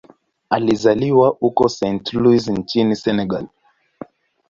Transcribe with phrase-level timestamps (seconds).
[0.49, 3.47] Alizaliwa huko Saint-Louis nchini Senegal.